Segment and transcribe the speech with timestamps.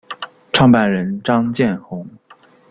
[0.51, 2.09] 创办人张建宏。